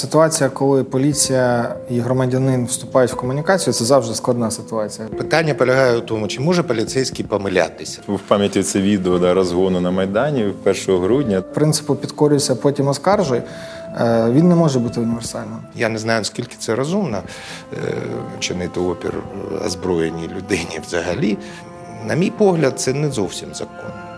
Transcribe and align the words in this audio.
Ситуація, 0.00 0.50
коли 0.50 0.84
поліція 0.84 1.74
і 1.90 2.00
громадянин 2.00 2.66
вступають 2.66 3.12
в 3.12 3.16
комунікацію, 3.16 3.74
це 3.74 3.84
завжди 3.84 4.14
складна 4.14 4.50
ситуація. 4.50 5.08
Питання 5.08 5.54
полягає 5.54 5.96
у 5.96 6.00
тому, 6.00 6.28
чи 6.28 6.40
може 6.40 6.62
поліцейський 6.62 7.24
помилятися. 7.24 8.00
В 8.08 8.18
пам'яті 8.18 8.62
це 8.62 8.80
відео 8.80 9.18
да, 9.18 9.34
розгону 9.34 9.80
на 9.80 9.90
Майдані 9.90 10.52
1 10.64 10.96
грудня. 10.96 11.42
Принципу 11.42 11.94
підкорюйся, 11.94 12.54
потім 12.54 12.88
оскаржуй. 12.88 13.42
Е, 14.00 14.30
Він 14.30 14.48
не 14.48 14.54
може 14.54 14.78
бути 14.78 15.00
універсальним. 15.00 15.58
Я 15.74 15.88
не 15.88 15.98
знаю, 15.98 16.20
наскільки 16.20 16.56
це 16.58 16.74
розумно 16.74 17.22
е, 17.72 17.76
чинити 18.38 18.80
опір 18.80 19.14
озброєній 19.66 20.30
людині 20.36 20.80
взагалі. 20.86 21.38
На 22.06 22.14
мій 22.14 22.30
погляд, 22.30 22.80
це 22.80 22.92
не 22.92 23.10
зовсім 23.10 23.48
закон. 23.54 24.09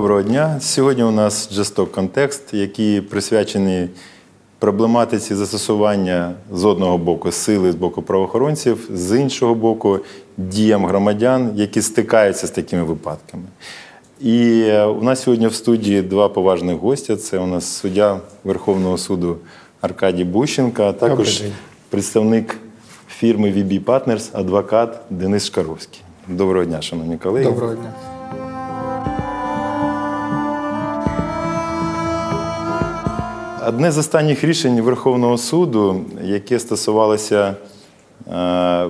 Доброго 0.00 0.22
дня. 0.22 0.60
Сьогодні 0.60 1.02
у 1.04 1.10
нас 1.10 1.52
жесток 1.52 1.92
контекст, 1.92 2.54
який 2.54 3.00
присвячений 3.00 3.88
проблематиці 4.58 5.34
застосування 5.34 6.32
з 6.52 6.64
одного 6.64 6.98
боку 6.98 7.32
сили 7.32 7.72
з 7.72 7.74
боку 7.74 8.02
правоохоронців, 8.02 8.88
з 8.94 9.20
іншого 9.20 9.54
боку, 9.54 9.98
діям 10.36 10.86
громадян, 10.86 11.50
які 11.54 11.82
стикаються 11.82 12.46
з 12.46 12.50
такими 12.50 12.82
випадками. 12.82 13.42
І 14.20 14.62
е, 14.66 14.84
у 14.84 15.02
нас 15.02 15.22
сьогодні 15.22 15.46
в 15.46 15.54
студії 15.54 16.02
два 16.02 16.28
поважних 16.28 16.76
гостя. 16.76 17.16
Це 17.16 17.38
у 17.38 17.46
нас 17.46 17.64
суддя 17.64 18.20
Верховного 18.44 18.98
суду 18.98 19.36
Аркадій 19.80 20.24
Бущенко, 20.24 20.82
а 20.82 20.92
також 20.92 21.42
представник 21.88 22.56
фірми 23.08 23.50
VB 23.50 23.84
Partners, 23.84 24.28
адвокат 24.32 25.00
Денис 25.10 25.46
Шкаровський. 25.46 26.00
Доброго 26.28 26.64
дня, 26.64 26.82
шановні 26.82 27.16
колеги. 27.16 27.44
Доброго 27.44 27.74
дня. 27.74 28.09
Одне 33.66 33.92
з 33.92 33.98
останніх 33.98 34.44
рішень 34.44 34.80
Верховного 34.80 35.38
суду, 35.38 36.04
яке 36.22 36.58
стосувалося 36.58 37.54
е, 38.32 38.86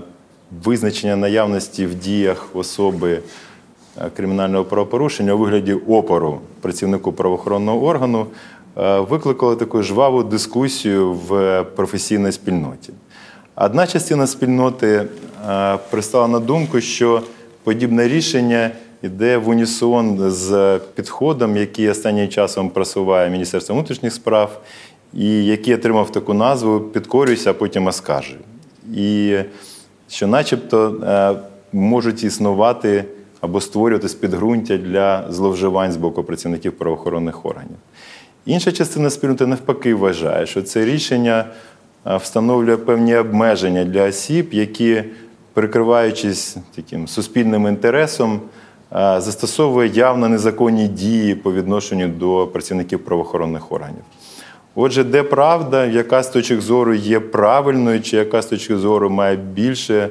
визначення 0.65 1.17
наявності 1.17 1.87
в 1.87 1.95
діях 1.95 2.47
особи 2.55 3.21
е, 3.99 4.11
кримінального 4.17 4.65
правопорушення 4.65 5.33
у 5.33 5.39
вигляді 5.39 5.73
опору 5.73 6.41
працівнику 6.61 7.13
правоохоронного 7.13 7.87
органу, 7.87 8.27
е, 8.77 9.01
викликало 9.01 9.57
таку 9.57 9.83
жваву 9.83 10.23
дискусію 10.23 11.13
в 11.13 11.63
професійній 11.77 12.33
спільноті. 12.33 12.93
Одна 13.57 13.87
частина 13.87 14.27
спільноти 14.27 15.07
пристала 15.91 16.29
на 16.29 16.39
думку, 16.39 16.81
що 16.81 17.23
подібне 17.65 18.09
рішення 18.09 18.71
йде 19.03 19.39
в 19.39 19.49
унісон 19.49 20.31
з 20.31 20.79
підходом, 20.95 21.57
який 21.57 21.89
останнім 21.89 22.29
часом 22.29 22.71
просуває 22.71 23.31
Міністерство 23.31 23.75
внутрішніх 23.75 24.13
справ, 24.13 24.61
і 25.15 25.45
який 25.45 25.75
отримав 25.75 26.13
таку 26.13 26.35
назву 26.35 26.81
Підкорюйся, 26.81 27.51
а 27.51 27.55
потім 27.55 27.87
оскаржуй. 27.87 28.39
І 28.95 29.39
що, 30.09 30.27
начебто, 30.27 31.01
е, 31.05 31.35
можуть 31.73 32.25
існувати 32.25 33.05
або 33.41 33.61
створюватись 33.61 34.15
підґрунтя 34.15 34.77
для 34.77 35.33
зловживань 35.33 35.93
з 35.93 35.97
боку 35.97 36.25
працівників 36.25 36.73
правоохоронних 36.73 37.47
органів. 37.47 37.77
Інша 38.47 38.73
частина 38.73 39.11
спільноти 39.11 39.47
навпаки 39.47 39.95
вважає, 39.95 40.47
що 40.47 40.63
це 40.63 40.85
рішення 40.85 41.45
е, 42.07 42.17
встановлює 42.17 42.77
певні 42.77 43.17
обмеження 43.17 43.85
для 43.85 44.09
осіб, 44.09 44.49
які, 44.53 45.05
прикриваючись 45.53 46.57
таким 46.75 47.09
суспільним 47.09 47.67
інтересом, 47.67 48.41
застосовує 48.93 49.89
явно 49.89 50.29
незаконні 50.29 50.89
дії 50.89 51.35
по 51.35 51.53
відношенню 51.53 52.09
до 52.09 52.47
працівників 52.53 53.05
правоохоронних 53.05 53.73
органів. 53.73 54.03
Отже, 54.75 55.05
де 55.05 55.23
правда, 55.23 55.87
яка 55.87 56.23
з 56.23 56.29
точок 56.29 56.61
зору 56.61 56.95
є 56.95 57.21
правильною, 57.21 58.03
чи 58.03 58.17
яка 58.17 58.43
з 58.43 58.47
точки 58.47 58.77
зору 58.77 59.11
має 59.11 59.37
більше 59.37 60.09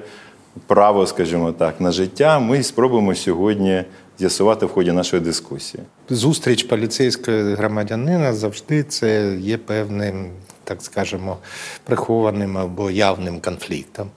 право, 0.67 1.07
скажімо 1.07 1.51
так, 1.51 1.81
на 1.81 1.91
життя, 1.91 2.39
ми 2.39 2.63
спробуємо 2.63 3.15
сьогодні 3.15 3.83
з'ясувати 4.19 4.65
в 4.65 4.69
ході 4.69 4.91
нашої 4.91 5.21
дискусії. 5.21 5.83
Зустріч 6.09 6.63
поліцейського 6.63 7.37
громадянина 7.37 8.33
завжди 8.33 8.83
це 8.83 9.35
є 9.39 9.57
певним, 9.57 10.29
так 10.63 10.81
скажемо, 10.81 11.37
прихованим 11.83 12.57
або 12.57 12.91
явним 12.91 13.39
конфліктом. 13.39 14.07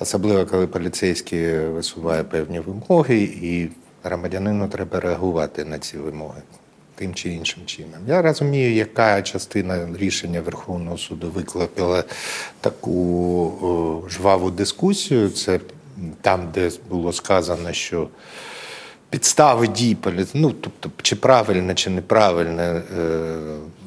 Особливо, 0.00 0.46
коли 0.46 0.66
поліцейський 0.66 1.58
висуває 1.58 2.24
певні 2.24 2.60
вимоги, 2.60 3.16
і 3.42 3.68
громадянину 4.04 4.68
треба 4.68 5.00
реагувати 5.00 5.64
на 5.64 5.78
ці 5.78 5.98
вимоги 5.98 6.42
тим 7.00 7.14
чи 7.14 7.28
іншим 7.28 7.62
чином. 7.66 8.00
Я 8.06 8.22
розумію, 8.22 8.74
яка 8.74 9.22
частина 9.22 9.88
рішення 9.98 10.40
Верховного 10.40 10.98
суду 10.98 11.30
викликала 11.30 12.04
таку 12.60 14.06
жваву 14.10 14.50
дискусію. 14.50 15.30
Це 15.30 15.60
там, 16.20 16.48
де 16.54 16.70
було 16.90 17.12
сказано, 17.12 17.72
що 17.72 18.08
підстави 19.10 19.68
дій 19.68 19.96
ну, 20.34 20.52
тобто, 20.52 20.90
чи 21.02 21.16
правильно, 21.16 21.74
чи 21.74 21.90
неправильно, 21.90 22.62
е, 22.62 22.82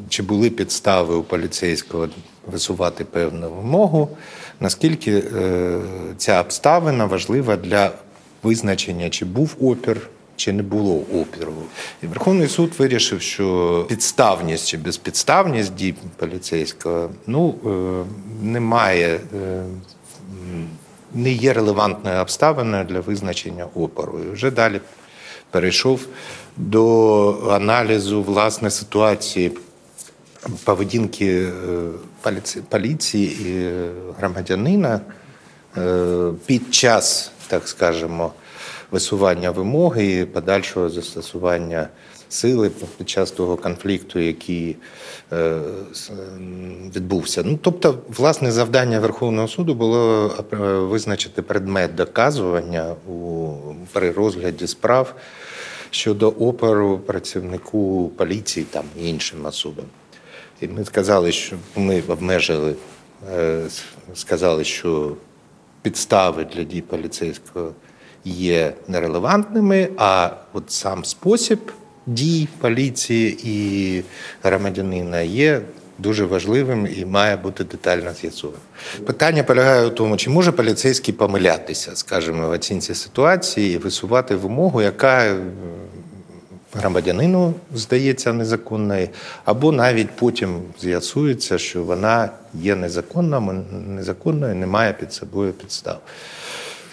чи 0.10 0.24
були 0.24 0.50
підстави 0.50 1.16
у 1.16 1.24
поліцейського 1.24 2.10
висувати 2.52 3.06
певну 3.06 3.50
вимогу, 3.50 4.10
наскільки 4.60 5.12
е, 5.12 5.80
ця 6.18 6.42
обставина 6.42 7.06
важлива 7.06 7.56
для 7.56 7.92
визначення, 8.44 9.10
чи 9.10 9.26
був 9.26 9.56
опір. 9.62 10.10
Чи 10.36 10.54
не 10.54 10.64
було 10.64 10.96
опіру? 10.96 11.54
І 12.04 12.08
Верховний 12.08 12.48
суд 12.48 12.72
вирішив, 12.78 13.22
що 13.22 13.86
підставність 13.90 14.68
чи 14.68 14.78
безпідставність 14.78 15.76
дій 15.76 15.96
поліцейського 16.18 17.10
ну, 17.28 17.56
е, 17.66 18.46
немає, 18.46 19.20
е, 19.36 19.64
не 21.14 21.32
є 21.32 21.54
релевантною 21.54 22.22
обставиною 22.22 22.86
для 22.86 23.00
визначення 23.00 23.68
опору. 23.76 24.20
І 24.20 24.34
вже 24.34 24.52
далі 24.52 24.82
перейшов 25.52 26.08
до 26.58 27.50
аналізу 27.52 28.24
власне 28.24 28.72
ситуації 28.72 29.52
поведінки 30.64 31.48
е, 32.26 32.62
поліції 32.70 33.28
і 33.28 33.72
громадянина 34.20 35.02
під 36.46 36.74
час, 36.74 37.32
так 37.54 37.68
скажемо, 37.68 38.34
висування 38.92 39.52
вимоги 39.52 40.20
і 40.20 40.26
подальшого 40.26 40.90
застосування 40.90 41.88
сили 42.30 42.72
під 42.98 43.10
час 43.10 43.32
того 43.32 43.58
конфлікту, 43.58 44.20
який 44.20 44.76
е, 45.34 45.60
відбувся. 46.96 47.44
Ну, 47.46 47.60
тобто, 47.62 48.00
власне, 48.10 48.52
завдання 48.52 49.00
Верховного 49.00 49.48
суду 49.48 49.76
було 49.76 50.32
е, 50.54 50.56
визначити 50.66 51.42
предмет 51.42 51.96
доказування 51.96 52.96
у 53.08 53.50
при 53.92 54.12
розгляді 54.12 54.68
справ 54.68 55.16
щодо 55.90 56.30
опору 56.30 57.00
працівнику 57.00 58.12
поліції 58.18 58.66
там 58.70 58.86
і 59.00 59.10
іншим 59.10 59.46
особам. 59.46 59.86
І 60.62 60.68
ми 60.68 60.86
сказали, 60.86 61.32
що 61.32 61.56
ми 61.76 62.04
обмежили, 62.08 62.76
е, 63.34 63.62
сказали, 64.16 64.64
що 64.64 65.16
підстави 65.84 66.46
для 66.56 66.64
дій 66.64 66.82
поліцейського 66.82 67.74
є 68.26 68.74
нерелевантними, 68.88 69.90
а 69.98 70.30
от 70.54 70.72
сам 70.72 71.06
спосіб 71.06 71.60
дій 72.06 72.48
поліції 72.60 73.38
і 73.44 74.04
громадянина 74.44 75.22
є 75.22 75.62
дуже 76.00 76.26
важливим 76.26 76.88
і 76.98 77.06
має 77.06 77.36
бути 77.36 77.64
детально 77.64 78.14
з'ясованим. 78.14 78.62
Питання 79.06 79.44
полягає 79.44 79.86
у 79.86 79.90
тому, 79.90 80.18
чи 80.18 80.30
може 80.30 80.52
поліцейський 80.52 81.14
помилятися, 81.14 81.92
скажімо, 81.96 82.48
в 82.48 82.52
оцінці 82.52 82.96
ситуації 82.96 83.76
і 83.76 83.78
висувати 83.78 84.36
вимогу, 84.36 84.82
яка 84.82 85.36
громадянину 86.76 87.54
здається 87.74 88.34
незаконною, 88.34 89.10
або 89.46 89.72
навіть 89.72 90.12
потім 90.12 90.62
з'ясується, 90.82 91.58
що 91.58 91.84
вона 91.84 92.30
є 92.54 92.76
незаконною, 92.76 93.64
незаконною, 93.88 94.56
не 94.56 94.68
має 94.68 94.94
під 94.94 95.14
собою 95.14 95.54
підстав. 95.54 96.02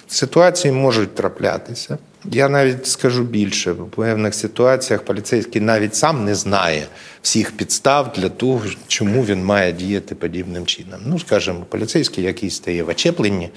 Ситуації 0.09 0.73
можуть 0.73 1.15
траплятися. 1.15 1.99
Я 2.25 2.49
навіть 2.49 2.87
скажу 2.87 3.23
більше, 3.23 3.73
в 3.73 3.91
певних 3.91 4.35
ситуаціях 4.35 5.03
поліцейський 5.03 5.61
навіть 5.61 5.95
сам 5.95 6.25
не 6.25 6.35
знає 6.35 6.87
всіх 7.23 7.53
підстав 7.53 8.13
для 8.17 8.29
того, 8.29 8.63
чому 8.87 9.25
він 9.25 9.45
має 9.45 9.73
діяти 9.73 10.15
подібним 10.15 10.67
чином. 10.67 11.01
Ну, 11.07 11.19
скажімо, 11.19 11.67
поліцейський, 11.69 12.25
який 12.25 12.51
стає 12.51 12.83
в 12.83 12.89
очепленні, 12.89 13.51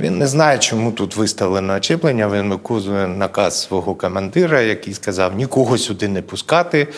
Він 0.00 0.18
не 0.18 0.26
знає, 0.26 0.58
чому 0.58 0.92
тут 0.92 1.16
виставлено 1.16 1.74
очеплення. 1.74 2.28
Він 2.28 2.50
виконує 2.50 3.06
наказ 3.06 3.62
свого 3.62 3.94
командира, 3.94 4.60
який 4.60 4.94
сказав 4.94 5.36
нікого 5.36 5.78
сюди 5.78 6.08
не 6.08 6.22
пускати, 6.22 6.88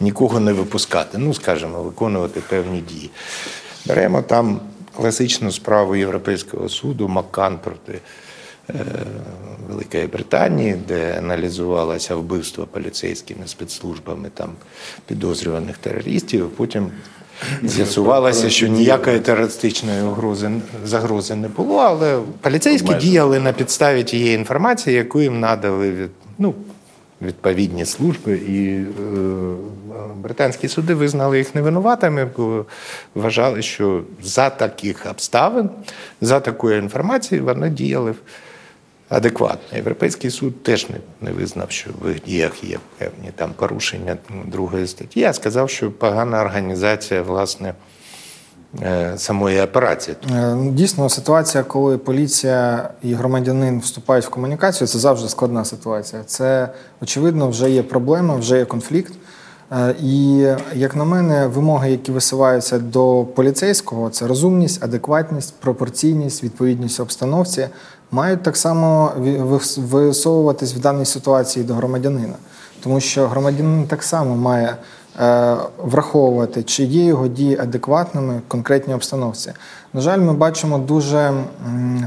нікого 0.00 0.40
не 0.40 0.52
випускати. 0.52 1.18
Ну, 1.18 1.34
скажімо, 1.34 1.82
виконувати 1.82 2.40
певні 2.40 2.80
дії. 2.80 3.10
Беремо 3.86 4.22
там 4.22 4.60
класичну 4.96 5.52
справу 5.52 5.96
Європейського 5.96 6.68
суду 6.68 7.08
Маккан 7.08 7.58
проти 7.58 7.98
е, 8.70 8.74
Великої 9.68 10.06
Британії, 10.06 10.76
де 10.88 11.18
аналізувалося 11.18 12.16
вбивство 12.16 12.66
поліцейськими 12.66 13.46
спецслужбами 13.46 14.30
там 14.34 14.50
підозрюваних 15.06 15.78
терористів. 15.78 16.50
Потім 16.50 16.90
з'ясувалося, 17.62 18.50
що 18.50 18.66
ніякої 18.66 19.20
терористичної 19.20 20.02
угрози 20.02 20.50
загрози 20.84 21.34
не 21.34 21.48
було, 21.48 21.76
але 21.76 22.18
поліцейські 22.40 22.90
Майже. 22.90 23.06
діяли 23.06 23.40
на 23.40 23.52
підставі 23.52 24.04
тієї 24.04 24.34
інформації, 24.34 24.96
яку 24.96 25.20
їм 25.20 25.40
надали 25.40 25.90
від 25.90 26.10
ну. 26.38 26.54
Відповідні 27.22 27.84
служби, 27.84 28.32
і 28.32 28.74
е, 28.74 28.84
британські 30.16 30.68
суди 30.68 30.94
визнали 30.94 31.38
їх 31.38 31.54
невинуватими, 31.54 32.30
бо 32.36 32.64
вважали, 33.14 33.62
що 33.62 34.02
за 34.22 34.50
таких 34.50 35.06
обставин, 35.10 35.70
за 36.20 36.40
такої 36.40 36.78
інформації 36.78 37.40
вони 37.40 37.70
діяли 37.70 38.14
адекватно. 39.08 39.76
Європейський 39.76 40.30
суд 40.30 40.62
теж 40.62 40.86
не, 41.20 41.30
визнав, 41.30 41.70
що 41.70 41.90
в 42.02 42.20
діях 42.26 42.64
є 42.64 42.78
певні 42.98 43.30
там 43.34 43.52
порушення 43.56 44.16
другої 44.46 44.86
статті. 44.86 45.20
Я 45.20 45.32
сказав, 45.32 45.70
що 45.70 45.90
погана 45.90 46.40
організація 46.40 47.22
власне 47.22 47.74
е, 48.82 49.12
самої 49.16 49.60
операції. 49.60 50.16
Е, 50.32 50.56
Дійсно, 50.70 51.08
ситуація, 51.08 51.64
коли 51.64 51.98
поліція 51.98 52.90
і 53.02 53.14
громадянин 53.14 53.80
вступають 53.80 54.24
в 54.24 54.28
комунікацію, 54.28 54.88
це 54.88 54.98
завжди 54.98 55.28
складна 55.28 55.64
ситуація. 55.64 56.22
Це 56.26 56.68
очевидно, 57.02 57.48
вже 57.48 57.70
є 57.70 57.82
проблема, 57.82 58.36
вже 58.36 58.58
є 58.58 58.64
конфлікт. 58.64 59.12
Е, 59.72 59.94
І 60.02 60.46
як 60.74 60.96
на 60.96 61.04
мене, 61.04 61.46
вимоги, 61.46 61.90
які 61.90 62.12
висуваються 62.12 62.78
до 62.78 63.26
поліцейського, 63.34 64.10
це 64.10 64.26
розумність, 64.26 64.84
адекватність, 64.84 65.54
пропорційність, 65.60 66.44
відповідність 66.44 67.00
обстановці, 67.00 67.68
мають 68.10 68.42
так 68.42 68.56
само 68.56 69.12
висовуватись 69.76 70.74
в 70.74 70.80
даній 70.80 71.04
ситуації 71.04 71.64
до 71.64 71.74
громадянина, 71.74 72.34
тому 72.82 73.00
що 73.00 73.28
громадянин 73.28 73.86
так 73.86 74.02
само 74.02 74.36
має 74.36 74.76
е, 75.20 75.56
враховувати, 75.78 76.62
чи 76.62 76.84
є 76.84 77.04
його 77.04 77.28
дії 77.28 77.58
адекватними 77.58 78.36
в 78.36 78.48
конкретній 78.48 78.94
обстановці. 78.94 79.52
На 79.92 80.00
жаль, 80.00 80.18
ми 80.18 80.32
бачимо 80.32 80.78
дуже 80.78 81.32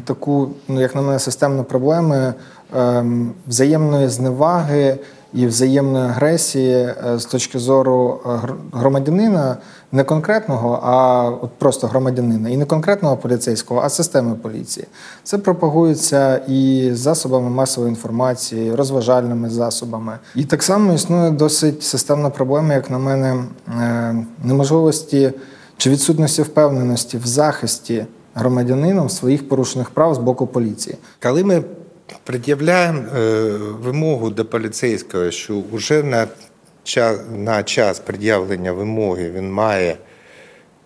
таку, 0.06 0.50
ну 0.68 0.82
як 0.82 0.96
на 0.96 1.02
мене, 1.02 1.20
системну 1.20 1.64
проблему 1.64 2.34
ем, 2.76 3.32
взаємної 3.48 4.08
зневаги 4.08 4.98
і 5.34 5.48
взаємної 5.48 6.06
агресії 6.06 6.74
е, 6.74 6.96
з 7.16 7.26
точки 7.26 7.60
зору 7.60 8.20
е, 8.26 8.30
громадянина, 8.74 9.58
не 9.92 10.04
конкретного, 10.04 10.80
а 10.84 11.24
от 11.30 11.50
просто 11.58 11.88
громадянина, 11.88 12.50
і 12.50 12.58
не 12.58 12.66
конкретного 12.66 13.18
поліцейського, 13.18 13.82
а 13.84 13.90
системи 13.90 14.36
поліції. 14.36 14.86
Це 15.24 15.38
пропагується 15.38 16.38
і 16.48 16.90
засобами 16.94 17.50
масової 17.50 17.90
інформації, 17.90 18.76
розважальними 18.76 19.50
засобами. 19.50 20.20
І 20.36 20.44
так 20.44 20.64
само 20.64 20.94
існує 20.94 21.32
досить 21.32 21.84
системна 21.84 22.30
проблема, 22.30 22.74
як 22.74 22.90
на 22.90 22.98
мене, 22.98 23.44
е, 23.80 24.16
неможливості 24.44 25.34
чи 25.78 25.90
відсутності 25.90 26.42
впевненості 26.42 27.18
в 27.18 27.28
захисті 27.28 28.06
громадянином 28.36 29.10
своїх 29.10 29.50
порушених 29.50 29.90
прав 29.90 30.16
з 30.16 30.18
боку 30.18 30.48
поліції. 30.48 30.98
Коли 31.22 31.44
ми 31.44 31.64
пред'являємо 32.24 33.00
е, 33.00 33.52
вимогу 33.58 34.30
до 34.30 34.46
поліцейського, 34.46 35.32
що 35.32 35.64
вже 35.72 36.04
на 36.04 36.28
час, 36.84 37.20
на 37.36 37.64
час 37.64 38.00
пред'явлення 38.00 38.72
вимоги 38.72 39.32
він 39.32 39.52
має 39.52 39.98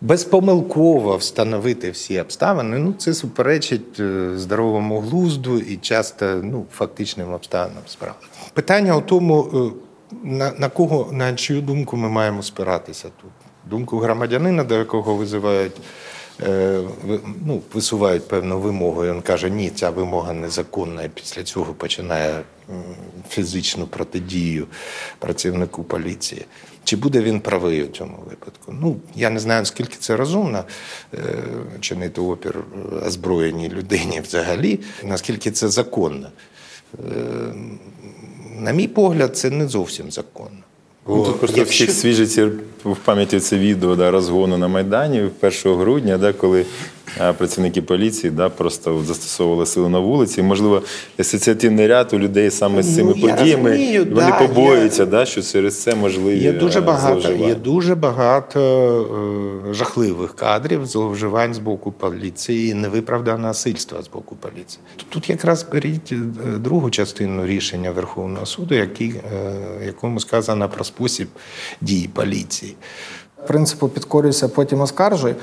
безпомилково 0.01 1.17
встановити 1.17 1.91
всі 1.91 2.19
обставини, 2.19 2.77
ну 2.77 2.93
це 2.97 3.13
суперечить 3.13 3.99
е, 3.99 4.31
здоровому 4.35 4.99
глузду 4.99 5.59
і 5.59 5.77
часто 5.77 6.25
ну, 6.43 6.65
фактичним 6.71 7.33
обставинам 7.33 7.83
справи. 7.87 8.15
Питання 8.53 8.95
у 8.97 9.01
тому, 9.01 9.49
е, 9.53 10.17
на, 10.23 10.51
на 10.57 10.69
кого, 10.69 11.09
на 11.11 11.33
чию 11.35 11.61
думку 11.61 11.97
ми 11.97 12.09
маємо 12.09 12.43
спиратися 12.43 13.07
тут. 13.21 13.31
Думку 13.69 13.97
громадянина, 13.97 14.63
до 14.63 14.75
якого 14.75 15.15
визивають 15.15 15.77
ви- 15.77 15.83
ну, 17.45 17.61
висувають 17.73 18.27
певну 18.27 18.59
вимогу, 18.59 19.05
і 19.05 19.11
він 19.11 19.21
каже, 19.21 19.49
ні, 19.49 19.69
ця 19.69 19.89
вимога 19.89 20.33
незаконна, 20.33 21.03
і 21.03 21.09
після 21.09 21.43
цього 21.43 21.73
починає 21.73 22.43
фізичну 23.29 23.87
протидію 23.87 24.67
працівнику 25.19 25.83
поліції. 25.83 26.45
Чи 26.83 26.95
буде 26.95 27.21
він 27.21 27.39
правий 27.39 27.83
у 27.83 27.87
цьому 27.87 28.17
випадку? 28.29 28.75
Ну, 28.81 28.95
я 29.15 29.29
не 29.29 29.39
знаю, 29.39 29.61
наскільки 29.61 29.95
це 29.99 30.15
розумно 30.15 30.63
е, 31.13 31.17
чинити 31.79 32.21
опір 32.21 32.63
озброєній 33.05 33.69
людині 33.69 34.21
взагалі, 34.21 34.79
наскільки 35.03 35.51
це 35.51 35.69
законно. 35.69 36.27
Е, 36.93 36.99
на 38.59 38.71
мій 38.71 38.87
погляд, 38.87 39.37
це 39.37 39.49
не 39.49 39.67
зовсім 39.67 40.11
законно. 40.11 40.59
Ну, 41.07 41.15
Бо 41.15 41.25
тут 41.25 41.39
просто 41.39 41.57
якщо- 41.57 41.85
всіх 41.85 41.91
свіжиться 41.95 42.51
в 42.85 42.95
пам'яті 42.95 43.39
це 43.39 43.57
відео 43.57 43.95
да, 43.95 44.11
розгону 44.11 44.57
на 44.57 44.67
Майдані 44.67 45.21
1 45.41 45.75
грудня, 45.75 46.17
да, 46.17 46.33
коли 46.33 46.65
працівники 47.37 47.81
поліції 47.81 48.31
да, 48.31 48.49
просто 48.49 49.03
застосовували 49.03 49.65
силу 49.65 49.89
на 49.89 49.99
вулиці. 49.99 50.39
І, 50.39 50.43
можливо, 50.43 50.81
асоціативний 51.19 51.87
ряд 51.87 52.13
у 52.13 52.19
людей 52.19 52.51
саме 52.51 52.83
з 52.83 52.95
цими 52.95 53.13
Ну, 53.15 53.21
подіями 53.27 53.69
розумію, 53.69 54.05
вони 54.05 54.31
да, 54.31 54.39
побоюються, 54.47 55.05
да, 55.05 55.25
що 55.25 55.41
через 55.41 55.81
це 55.81 55.95
можливі 55.95 56.37
Є 56.43 56.51
дуже 56.53 56.81
багато, 56.81 57.21
зловживання. 57.21 57.47
є 57.47 57.55
дуже 57.55 57.95
багато 57.95 58.59
е, 59.69 59.73
жахливих 59.73 60.35
кадрів 60.35 60.85
зловживань 60.85 61.53
з 61.53 61.57
боку 61.57 61.91
поліції, 61.91 62.71
і 62.71 62.73
невиправданого 62.73 63.47
насильства 63.47 64.01
з 64.01 64.07
боку 64.09 64.35
поліції. 64.35 64.79
Тут, 65.09 65.29
якраз 65.29 65.65
беріть 65.71 66.11
е, 66.11 66.15
другу 66.57 66.89
частину 66.89 67.45
рішення 67.45 67.91
Верховного 67.91 68.45
суду, 68.45 68.75
який, 68.75 69.09
е, 69.09 69.85
якому 69.85 70.19
сказано 70.19 70.69
про 70.69 70.83
спосіб 70.83 71.27
дії 71.81 72.09
поліції. 72.13 72.75
принципу 73.47 73.87
підкорюйся, 73.89 74.47
потім 74.49 74.81
оскаржуй, 74.81 75.35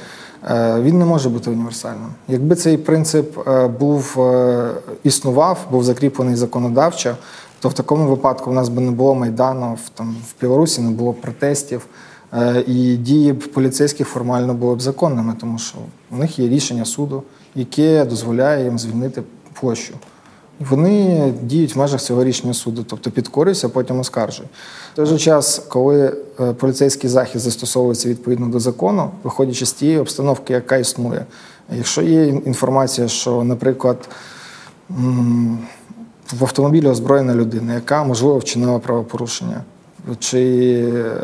він 0.81 0.99
не 0.99 1.05
може 1.05 1.29
бути 1.29 1.51
універсальним. 1.51 2.09
Якби 2.29 2.57
цей 2.57 2.77
принцип 2.77 3.49
е, 3.49 3.67
був 3.67 4.21
е, 4.21 4.71
існував, 5.05 5.67
був 5.71 5.85
закріплений 5.85 6.37
законодавчо, 6.37 7.17
то 7.61 7.69
в 7.69 7.75
такому 7.75 8.09
випадку 8.09 8.51
в 8.51 8.55
нас 8.55 8.69
би 8.69 8.83
не 8.83 8.91
було 8.91 9.15
майдану, 9.15 9.79
в 9.87 9.89
там 9.89 10.17
в 10.29 10.41
Білорусі 10.41 10.81
не 10.81 10.91
було 10.91 11.13
протестів, 11.13 11.87
е, 12.33 12.65
і 12.67 12.97
дії 12.97 13.33
поліцейських 13.33 14.09
формально 14.09 14.55
були 14.55 14.77
б 14.77 14.81
законними, 14.81 15.35
тому 15.41 15.59
що 15.59 15.79
у 16.11 16.17
них 16.17 16.39
є 16.39 16.49
рішення 16.49 16.85
суду, 16.85 17.23
яке 17.55 18.05
дозволяє 18.05 18.65
їм 18.65 18.79
звільнити 18.79 19.23
площу. 19.61 19.95
Вони 20.61 21.33
діють 21.43 21.77
в 21.77 21.79
межах 21.79 22.01
цього 22.01 22.25
рішення 22.25 22.55
суду, 22.55 22.85
тобто 22.89 23.11
підкорюйся, 23.11 23.69
потім 23.69 24.01
оскаржуй. 24.01 24.47
В 24.93 24.97
той 24.97 25.07
же 25.07 25.19
час, 25.19 25.59
коли 25.69 26.17
е, 26.41 26.53
поліцейський 26.53 27.11
захист 27.11 27.45
застосовується 27.45 28.09
відповідно 28.09 28.47
до 28.47 28.61
закону, 28.61 29.11
виходячи 29.23 29.67
з 29.67 29.73
тієї 29.73 29.99
обстановки, 29.99 30.53
яка 30.53 30.77
існує. 30.77 31.25
Якщо 31.77 32.03
є 32.03 32.27
інформація, 32.27 33.09
що, 33.09 33.45
наприклад, 33.45 34.09
в 36.33 36.45
автомобілі 36.45 36.89
озброєна 36.89 37.35
людина, 37.35 37.75
яка 37.75 38.05
можливо 38.05 38.39
вчинила 38.39 38.79
правопорушення, 38.79 39.61
чи 40.19 40.41
е, 40.95 41.15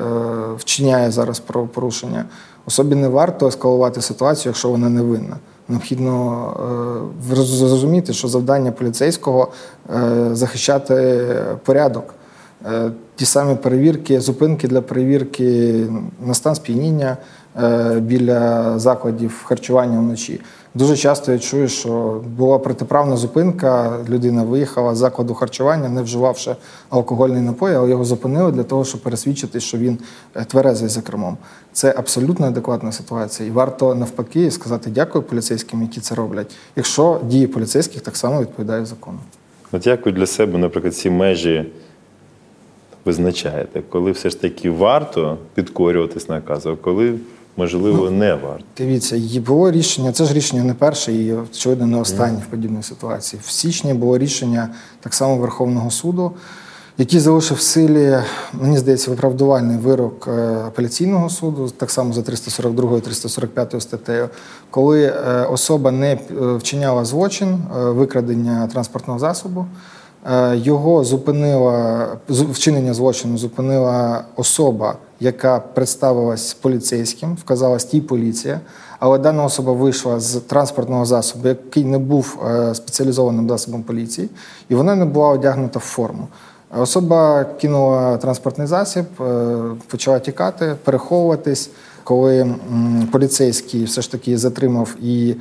вчиняє 0.57 1.11
зараз 1.11 1.41
правопорушення, 1.41 2.25
особі 2.67 2.95
не 2.95 3.09
варто 3.09 3.49
ескалувати 3.49 4.03
ситуацію, 4.03 4.51
якщо 4.51 4.69
вона 4.69 4.89
невинна. 4.89 5.37
Необхідно 5.69 7.11
е, 7.33 7.35
зрозуміти, 7.43 8.13
що 8.13 8.29
завдання 8.29 8.73
поліцейського 8.73 9.49
е, 9.97 10.29
захищати 10.33 11.27
порядок. 11.65 12.15
Е, 12.67 12.91
Ті 13.17 13.25
самі 13.25 13.55
перевірки, 13.55 14.21
зупинки 14.21 14.69
для 14.69 14.81
перевірки 14.81 15.75
на 16.27 16.35
стан 16.35 16.55
сп'яніння 16.55 17.17
біля 17.99 18.79
закладів 18.79 19.43
харчування 19.45 19.99
вночі. 19.99 20.41
Дуже 20.75 20.97
часто 20.97 21.33
я 21.33 21.39
чую, 21.39 21.69
що 21.69 22.21
була 22.37 22.59
протиправна 22.59 23.17
зупинка, 23.17 23.99
людина 24.09 24.43
виїхала 24.43 24.95
з 24.95 24.99
закладу 24.99 25.35
харчування, 25.35 25.89
не 25.89 26.03
вживавши 26.03 26.57
алкогольний 26.91 27.43
напій, 27.43 27.75
але 27.75 27.91
його 27.91 28.05
зупинили 28.05 28.53
для 28.53 28.63
того, 28.63 28.85
щоб 28.85 29.01
пересвідчити, 29.01 29.61
що 29.61 29.79
він 29.79 29.99
е, 30.35 30.45
тверезий 30.45 30.89
за 30.89 31.01
кермом. 31.01 31.37
Це 31.73 31.95
абсолютно 31.97 32.47
адекватна 32.47 32.93
ситуація. 32.93 33.49
І 33.49 33.53
варто 33.53 33.95
навпаки 33.95 34.51
сказати 34.51 34.91
дякую 34.91 35.25
поліцейським, 35.25 35.83
які 35.83 36.01
це 36.01 36.15
роблять, 36.15 36.57
якщо 36.77 37.21
дії 37.25 37.47
поліцейських 37.47 38.01
так 38.01 38.17
само 38.17 38.41
відповідають 38.41 38.87
закону. 38.87 39.19
От 39.73 39.87
як 39.87 40.07
ви 40.07 40.13
для 40.13 40.27
себе, 40.27 40.59
наприклад, 40.59 40.97
ці 40.97 41.11
межі 41.11 41.73
визначаєте, 43.05 43.83
коли 43.89 44.11
все 44.11 44.31
ж 44.31 44.41
таки 44.41 44.71
варто 44.71 45.39
підкорюватись 45.55 46.29
наказу, 46.29 46.71
а 46.71 46.77
коли 46.77 47.15
можливо, 47.59 48.11
не 48.11 48.35
варто. 48.35 48.65
Дивіться, 48.79 49.17
і 49.17 49.41
було 49.41 49.71
рішення, 49.71 50.13
це 50.13 50.25
ж 50.25 50.35
рішення 50.35 50.65
не 50.65 50.75
перше 50.75 51.13
і, 51.13 51.33
очевидно, 51.33 51.87
не 51.87 52.01
останнє 52.01 52.39
в 52.47 52.51
подібній 52.51 52.83
ситуації. 52.83 53.43
В 53.47 53.51
січні 53.51 53.95
було 53.95 54.19
рішення 54.19 54.69
так 55.01 55.15
само 55.15 55.37
Верховного 55.37 55.91
суду, 55.91 56.33
який 56.99 57.21
залишив 57.21 57.57
в 57.57 57.61
силі, 57.61 58.19
мені 58.53 58.79
здається, 58.79 59.11
виправдувальний 59.11 59.77
вирок 59.77 60.29
е, 60.29 60.57
апеляційного 60.67 61.31
суду, 61.31 61.71
так 61.77 61.91
само 61.91 62.13
за 62.13 62.23
342 62.23 63.01
345 63.01 63.83
статтею, 63.83 64.29
коли 64.71 65.03
е, 65.05 65.45
особа 65.45 65.91
не 65.91 66.13
е, 66.13 66.19
вчиняла 66.59 67.05
злочин 67.05 67.59
викрадення 67.75 68.67
транспортного 68.67 69.19
засобу. 69.19 69.67
Його 70.55 71.05
зупинила 71.05 72.07
вчинення 72.29 72.95
злочину 72.95 73.39
зупинила 73.39 74.25
особа, 74.37 74.95
яка 75.21 75.61
представилась 75.61 76.55
поліцейським, 76.55 77.35
вказалась 77.35 77.85
тій 77.85 78.01
поліція, 78.01 78.61
але 78.99 79.19
дана 79.19 79.45
особа 79.45 79.73
вийшла 79.73 80.21
з 80.21 80.35
транспортного 80.35 81.05
засобу, 81.05 81.49
який 81.49 81.85
не 81.85 81.99
був 81.99 82.39
е, 82.47 82.75
спеціалізованим 82.75 83.49
засобом 83.49 83.83
поліції, 83.83 84.29
і 84.69 84.75
вона 84.75 84.95
не 84.95 85.05
була 85.05 85.29
одягнута 85.29 85.79
в 85.79 85.83
форму. 85.83 86.29
Особа 86.79 87.45
кинула 87.45 88.17
транспортний 88.17 88.67
засіб, 88.67 89.05
е, 89.21 89.57
почала 89.87 90.19
тікати, 90.19 90.77
переховуватись. 90.85 91.71
Коли 92.09 92.55
поліцейський 93.13 93.85
все 93.85 94.03
ж 94.03 94.13
таки 94.13 94.39
затримав 94.39 94.97
і 95.03 95.35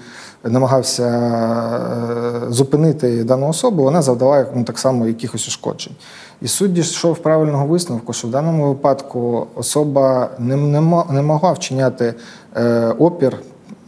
намагався 0.44 1.04
е, 1.04 2.52
зупинити 2.52 3.24
дану 3.24 3.50
особу, 3.50 3.84
вона 3.84 4.02
завдала 4.02 4.40
йому 4.40 4.64
так 4.64 4.80
само 4.80 5.08
якихось 5.08 5.48
ушкоджень. 5.48 5.94
І 6.42 6.48
суд 6.48 6.74
дійшов 6.74 7.18
правильного 7.18 7.68
висновку, 7.68 8.14
що 8.14 8.28
в 8.28 8.32
даному 8.32 8.68
випадку 8.68 9.48
особа 9.56 10.30
не, 10.40 11.22
могла 11.22 11.52
вчиняти 11.52 12.14
е, 12.56 12.88
опір 12.88 13.40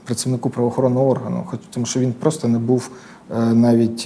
працівнику 0.06 0.50
правоохоронного 0.50 1.10
органу, 1.10 1.44
хоч 1.48 1.60
тому, 1.74 1.86
що 1.86 2.00
він 2.00 2.14
просто 2.14 2.48
не 2.48 2.60
був 2.60 2.90
е, 3.38 3.40
навіть 3.40 4.06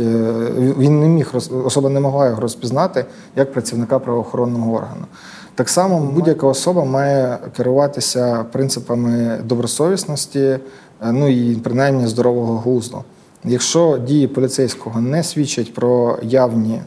він 0.77 1.00
не 1.00 1.08
міг 1.08 1.32
особа 1.65 1.89
не 1.89 2.00
могла 2.00 2.27
його 2.27 2.42
розпізнати 2.42 3.06
як 3.36 3.53
працівника 3.53 4.00
правоохоронного 4.00 4.74
органу. 4.74 5.06
Так 5.55 5.69
само 5.69 6.00
будь-яка 6.00 6.48
особа 6.48 6.86
має 6.86 7.38
керуватися 7.57 8.45
принципами 8.51 9.39
добросовісності, 9.43 10.39
е, 10.39 10.60
ну 11.01 11.27
і 11.27 11.55
принаймні 11.55 12.07
здорового 12.07 12.57
глузду. 12.57 13.03
Якщо 13.43 13.98
дії 13.98 14.27
поліцейського 14.27 15.01
не 15.01 15.24
свідчать 15.24 15.74
про 15.74 16.19
явні 16.22 16.81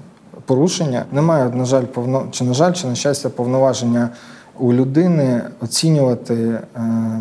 порушення, 0.46 1.04
немає, 1.12 1.50
на 1.50 1.64
жаль, 1.64 1.84
повно 1.84 2.26
чи 2.30 2.44
на 2.44 2.54
жаль, 2.54 2.72
чи 2.72 2.86
на 2.86 2.94
щастя, 2.94 3.28
повноваження 3.28 4.10
у 4.58 4.72
людини 4.72 5.42
оцінювати. 5.60 6.34
Е, 6.76 7.20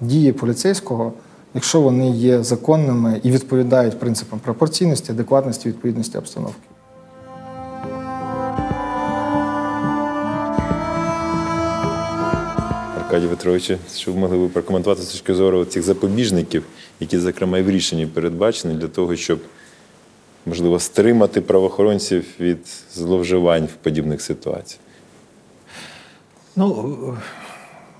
дії 0.00 0.32
поліцейського, 0.32 1.12
якщо 1.54 1.80
вони 1.80 2.10
є 2.10 2.42
законними 2.42 3.20
і 3.22 3.30
відповідають 3.30 3.98
принципам 3.98 4.38
пропорційності, 4.38 5.12
адекватності, 5.12 5.68
відповідності 5.68 6.18
обстановки. 6.18 6.60
Аркадій 13.16 13.36
Петрович, 13.36 13.70
що 13.96 14.12
ви 14.12 14.18
могли 14.18 14.38
би 14.38 14.48
прокоментувати 14.48 15.02
з 15.02 15.06
точки 15.06 15.34
зору 15.34 15.64
цих 15.64 15.82
запобіжників, 15.82 16.64
які, 17.00 17.18
зокрема, 17.18 17.58
і 17.58 17.62
в 17.62 17.70
рішенні 17.70 18.06
передбачені 18.06 18.74
для 18.74 18.88
того, 18.88 19.16
щоб, 19.16 19.40
можливо, 20.46 20.80
стримати 20.80 21.40
правоохоронців 21.40 22.24
від 22.40 22.58
зловживань 22.94 23.64
в 23.64 23.72
подібних 23.72 24.22
ситуаціях? 24.22 24.80
Ну, 26.56 26.98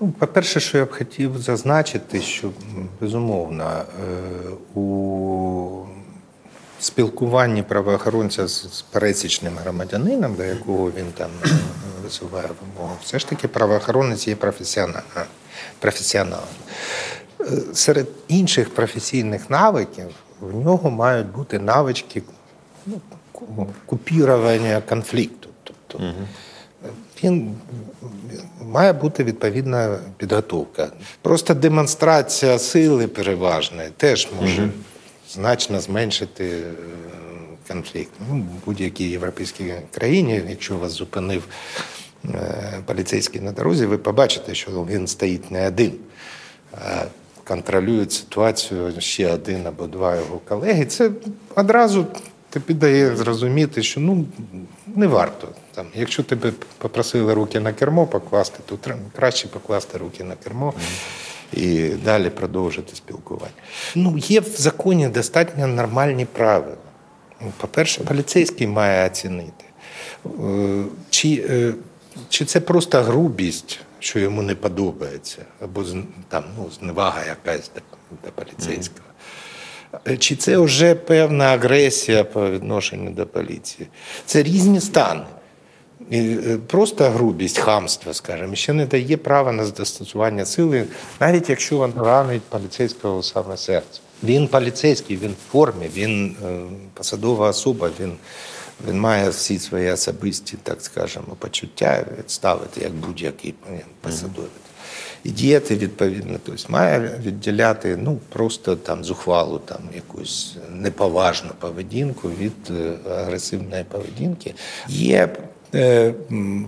ну, 0.01 0.13
по-перше, 0.19 0.59
що 0.59 0.77
я 0.77 0.85
б 0.85 0.91
хотів 0.91 1.37
зазначити, 1.37 2.21
що 2.21 2.49
безумовно 3.01 3.63
е, 3.63 4.79
у 4.79 5.85
спілкуванні 6.79 7.63
правоохоронця 7.63 8.47
з 8.47 8.85
пересічним 8.91 9.57
громадянином, 9.57 10.35
до 10.35 10.43
якого 10.43 10.91
він 10.91 11.05
там 11.17 11.29
е, 11.45 11.49
висуває 12.03 12.47
вимогу, 12.61 12.95
все 13.03 13.19
ж 13.19 13.29
таки 13.29 13.47
правоохоронець 13.47 14.27
є 14.27 14.35
професіоналом. 15.79 16.47
Е, 17.41 17.45
Серед 17.73 18.07
інших 18.27 18.75
професійних 18.75 19.49
навиків 19.49 20.07
в 20.41 20.55
нього 20.55 20.89
мають 20.89 21.27
бути 21.27 21.59
навички 21.59 22.23
ну, 22.85 23.01
купірування 23.85 24.81
конфлікту. 24.89 25.49
Тобто, 25.63 26.13
він 27.23 27.55
має 28.61 28.93
бути 28.93 29.23
відповідна 29.23 29.99
підготовка. 30.17 30.87
Просто 31.21 31.53
демонстрація 31.53 32.59
сили 32.59 33.07
переважної 33.07 33.89
теж 33.97 34.27
може 34.41 34.69
значно 35.29 35.79
зменшити 35.79 36.45
е, 36.45 36.73
конфлікт. 37.67 38.11
Ну, 38.29 38.35
в 38.35 38.65
будь-якій 38.65 39.09
європейській 39.09 39.73
країні, 39.91 40.41
якщо 40.49 40.77
вас 40.77 40.91
зупинив 40.91 41.43
е, 42.25 42.83
поліцейський 42.85 43.41
на 43.41 43.51
дорозі, 43.51 43.85
ви 43.85 43.97
побачите, 43.97 44.55
що 44.55 44.71
він 44.71 45.07
стоїть 45.07 45.51
не 45.51 45.67
один. 45.67 45.91
а 46.71 47.05
Контролюють 47.43 48.11
ситуацію 48.11 48.93
ще 48.99 49.33
один 49.33 49.67
або 49.67 49.87
два 49.87 50.15
його 50.15 50.39
колеги. 50.47 50.85
Це 50.85 51.11
одразу 51.55 52.05
тобі 52.49 52.73
дає 52.73 53.15
зрозуміти, 53.15 53.83
що 53.83 53.99
ну 53.99 54.25
не 54.95 55.07
варто. 55.07 55.47
Там, 55.75 55.85
якщо 55.95 56.23
тебе 56.23 56.51
попросили 56.77 57.33
руки 57.33 57.59
на 57.59 57.73
кермо 57.73 58.07
покласти, 58.07 58.59
то 58.65 58.77
краще 59.15 59.47
покласти 59.47 59.97
руки 59.97 60.23
на 60.23 60.35
кермо 60.35 60.73
і 61.53 61.89
далі 61.89 62.29
продовжити 62.29 62.95
спілкування. 62.95 63.53
Ну, 63.95 64.17
є 64.17 64.39
в 64.39 64.55
законі 64.57 65.07
достатньо 65.07 65.67
нормальні 65.67 66.25
правила. 66.25 66.77
По-перше, 67.57 68.03
поліцейський 68.03 68.67
має 68.67 69.07
оцінити, 69.07 69.65
е, 70.25 70.29
чи, 71.09 71.45
е, 71.49 71.73
чи 72.29 72.45
це 72.45 72.59
просто 72.59 73.01
грубість, 73.01 73.79
що 73.99 74.19
йому 74.19 74.41
не 74.41 74.55
подобається, 74.55 75.45
або 75.61 75.85
там, 76.29 76.43
ну, 76.57 76.69
зневага 76.79 77.25
якась 77.25 77.71
до, 77.75 77.81
до 78.25 78.31
поліцейського. 78.31 79.07
Чи 80.19 80.35
це 80.35 80.57
вже 80.57 80.95
певна 80.95 81.45
агресія 81.45 82.23
по 82.23 82.49
відношенню 82.49 83.11
до 83.11 83.25
поліції? 83.25 83.87
Це 84.25 84.43
різні 84.43 84.81
стани. 84.81 85.23
Е, 86.13 86.57
Просто 86.67 87.09
грубість, 87.09 87.57
хамство, 87.57 88.13
скажімо, 88.13 88.55
ще 88.55 88.73
не 88.73 88.85
дає 88.85 89.17
права 89.17 89.51
на 89.51 89.65
застосування 89.65 90.45
сили, 90.45 90.85
навіть 91.19 91.49
якщо 91.49 91.85
він 91.85 92.03
ранить 92.03 92.41
поліцейського 92.41 93.23
саме 93.23 93.57
серце. 93.57 93.99
Він 94.23 94.47
поліцейський, 94.47 95.17
він 95.17 95.31
в 95.31 95.51
формі, 95.51 95.89
він 95.95 96.35
е, 96.45 96.59
посадова 96.93 97.49
особа, 97.49 97.89
він, 97.99 98.13
він 98.87 98.99
має 98.99 99.29
всі 99.29 99.59
свої 99.59 99.91
особисті, 99.91 100.57
так 100.63 100.81
скажемо, 100.81 101.35
почуття 101.39 102.05
відставити, 102.19 102.81
як 102.81 102.93
будь-який 102.93 103.53
е, 103.71 103.79
посадовець. 104.01 104.51
І 105.23 105.29
діяти 105.29 105.75
відповідно, 105.75 106.39
тобто 106.45 106.63
має 106.69 107.19
відділяти 107.25 107.97
ну, 107.97 108.19
просто 108.29 108.75
там 108.75 109.03
зухвалу, 109.03 109.59
там 109.59 109.79
якусь 109.95 110.55
неповажну 110.71 111.49
поведінку 111.59 112.29
від 112.29 112.71
агресивної 113.09 113.83
поведінки. 113.83 114.53
Є 114.87 115.29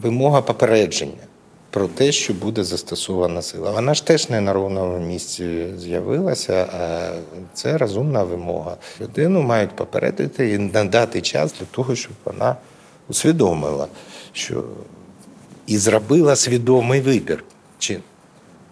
вимога 0.02 0.42
попередження 0.42 1.30
про 1.70 1.88
те, 1.88 2.12
що 2.12 2.34
буде 2.34 2.64
застосована 2.64 3.42
сила. 3.42 3.72
Вона 3.72 3.94
ж 3.94 4.06
теж 4.06 4.30
не 4.30 4.42
на 4.42 4.54
ровному 4.54 5.00
місці 5.00 5.68
з'явилася, 5.78 6.68
а 6.80 7.12
це 7.54 7.78
розумна 7.78 8.24
вимога. 8.24 8.78
Людину 9.02 9.42
мають 9.42 9.72
попередити 9.72 10.50
і 10.50 10.58
надати 10.58 11.22
час 11.22 11.54
для 11.60 11.66
того, 11.72 11.96
щоб 11.96 12.14
вона 12.26 12.56
усвідомила, 13.10 13.88
що 14.34 14.64
і 15.68 15.78
зробила 15.78 16.36
свідомий 16.36 17.02
вибір. 17.02 17.44
Чи 17.80 18.00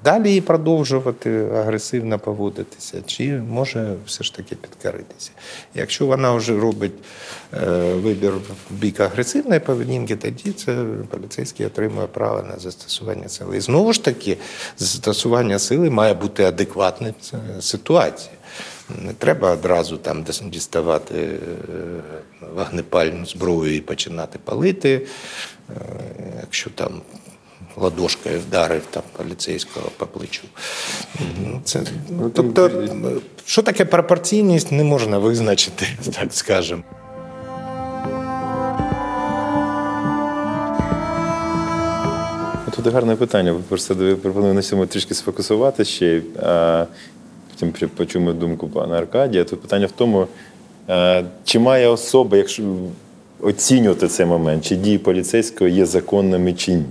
далі 0.08 0.42
продовжувати 0.42 1.48
агресивно 1.56 2.20
поводитися, 2.20 3.02
чи 3.06 3.32
може 3.34 3.94
все 4.06 4.24
ж 4.24 4.36
таки 4.36 4.56
підкоритися. 4.56 5.32
Якщо 5.76 6.06
вона 6.06 6.34
вже 6.34 6.60
робить 6.60 6.94
е, 7.54 7.94
вибір 7.94 8.34
в 8.70 8.74
бік 8.74 9.00
агресивної 9.00 9.60
поведінки, 9.60 10.16
тоді 10.16 10.52
це 10.52 10.86
поліцейський 11.10 11.66
отримує 11.66 12.08
право 12.08 12.44
на 12.44 12.60
застосування 12.60 13.30
сили. 13.30 13.58
І 13.58 13.62
знову 13.62 13.94
ж 13.94 14.04
таки, 14.04 14.38
застосування 14.78 15.60
сили 15.60 15.90
має 15.90 16.14
бути 16.14 16.44
адекватним 16.44 17.14
ситуації. 17.60 18.32
Не 19.06 19.14
треба 19.14 19.52
одразу 19.52 19.98
там 19.98 20.26
діставати 20.44 21.16
е, 21.16 21.40
вогнепальну 22.56 23.26
зброю 23.26 23.76
і 23.76 23.82
починати 23.82 24.40
палити. 24.44 25.08
Е, 25.70 25.74
Якщо 26.42 26.70
там 26.70 27.02
ладошкою 27.78 28.40
вдарив 28.40 28.82
там 28.90 29.04
поліцейського 29.18 29.90
по 29.98 30.06
плечу. 30.06 30.44
Ну, 31.44 31.62
Це, 31.64 31.82
тобто, 32.34 32.72
що 33.46 33.62
таке 33.62 33.86
пропорційність, 33.86 34.72
не 34.72 34.84
можна 34.84 35.18
визначити, 35.18 35.86
так 36.14 36.34
скажемо. 36.34 36.84
Тут 42.76 42.94
гарне 42.94 43.16
питання. 43.16 43.52
Ви 43.54 43.60
Просто 43.70 43.96
пропоную 44.22 44.54
на 44.54 44.62
цьому 44.62 44.86
трішки 44.86 45.14
сфокусувати 45.14 45.86
ще. 45.86 46.22
А 46.44 46.86
потім 47.52 47.72
при- 47.72 47.88
почуємо 47.88 48.34
думку 48.34 48.68
пана 48.68 48.98
Аркадія. 48.98 49.44
Тут 49.44 49.62
питання 49.62 49.86
в 49.86 49.92
тому, 49.92 50.28
чи 51.44 51.60
має 51.60 51.88
особа, 51.88 52.38
якщо 52.38 52.64
оцінювати 53.42 54.08
цей 54.08 54.26
момент, 54.26 54.66
чи 54.66 54.76
дії 54.76 54.98
поліцейського 54.98 55.68
є 55.68 55.86
законними 55.86 56.54
чи 56.54 56.74
ні. 56.74 56.86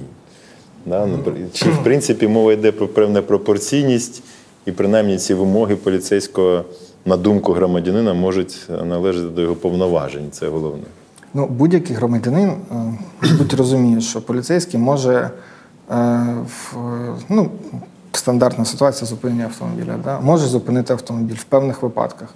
Да? 0.86 1.08
Чи 1.52 1.70
в 1.70 1.84
принципі 1.84 2.28
мова 2.28 2.52
йде 2.52 2.72
про 2.72 2.88
певну 2.88 3.22
пропорційність, 3.22 4.22
і 4.66 4.72
принаймні 4.72 5.18
ці 5.18 5.34
вимоги 5.34 5.76
поліцейського, 5.76 6.64
на 7.04 7.16
думку 7.16 7.52
громадянина, 7.52 8.14
можуть 8.14 8.68
належати 8.84 9.26
до 9.26 9.42
його 9.42 9.54
повноважень. 9.54 10.30
Це 10.30 10.48
головне. 10.48 10.84
Ну, 11.34 11.46
будь-який 11.46 11.96
громадянин, 11.96 12.50
е, 12.50 12.74
будь 13.38 13.52
розуміє, 13.52 14.00
що 14.00 14.22
поліцейський 14.22 14.80
може 14.80 15.30
е, 15.90 16.34
в 16.44 16.76
ну, 17.28 17.50
стандартна 18.12 18.64
ситуація 18.64 19.08
зупинення 19.08 19.44
автомобіля, 19.44 19.98
да, 20.04 20.20
може 20.20 20.46
зупинити 20.46 20.92
автомобіль 20.92 21.34
в 21.34 21.44
певних 21.44 21.82
випадках. 21.82 22.28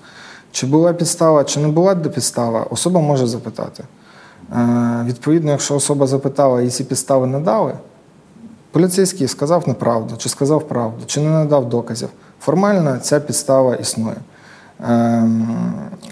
Чи 0.52 0.66
була 0.66 0.92
підстава, 0.92 1.44
чи 1.44 1.60
не 1.60 1.68
була 1.68 1.94
підстава, 1.94 2.66
особа 2.70 3.00
може 3.00 3.26
запитати. 3.26 3.84
Е, 4.52 5.04
Відповідно, 5.06 5.50
якщо 5.50 5.74
особа 5.74 6.06
запитала 6.06 6.62
і 6.62 6.68
ці 6.68 6.84
підстави 6.84 7.26
не 7.26 7.40
дали, 7.40 7.72
поліцейський 8.70 9.28
сказав 9.28 9.68
неправду, 9.68 10.14
чи 10.16 10.28
сказав 10.28 10.68
правду, 10.68 11.02
чи 11.06 11.20
не 11.20 11.30
надав 11.30 11.68
доказів. 11.68 12.08
Формально 12.40 12.98
ця 13.02 13.20
підстава 13.20 13.74
існує. 13.74 14.16
Ем, 14.88 15.48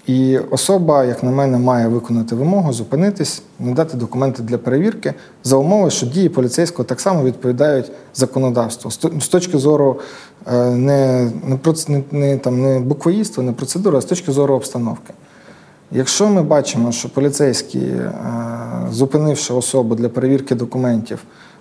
і 0.07 0.38
особа, 0.38 1.05
як 1.05 1.23
на 1.23 1.31
мене, 1.31 1.59
має 1.59 1.88
виконати 1.88 2.35
вимогу, 2.35 2.73
зупинитись, 2.73 3.43
надати 3.61 3.97
документи 3.97 4.43
для 4.43 4.59
перевірки 4.59 5.15
за 5.45 5.57
умови, 5.57 5.91
що 5.91 6.07
дії 6.07 6.29
поліцейського 6.29 6.85
так 6.85 7.00
само 7.00 7.23
відповідають 7.23 7.91
законодавству. 8.15 8.91
З 9.21 9.29
точки 9.29 9.59
зору 9.59 10.00
е, 10.47 10.65
не, 10.65 11.31
не, 11.88 12.03
не, 12.11 12.37
там, 12.38 12.62
не 12.62 12.81
буквоїдства, 12.81 13.45
не 13.45 13.53
процедури, 13.53 13.99
а 13.99 14.00
з 14.00 14.05
точки 14.05 14.33
зору 14.33 14.55
обстановки. 14.55 15.15
Якщо 15.93 16.29
ми 16.29 16.43
бачимо, 16.43 16.93
що 16.93 17.09
поліцейський, 17.09 17.83
е, 17.83 18.12
зупинивши 18.91 19.55
особу 19.55 19.95
для 19.95 20.09
перевірки 20.09 20.55
документів, 20.55 21.19